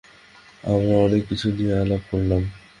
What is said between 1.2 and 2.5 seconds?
কিছু নিয়ে আলাপ করলাম।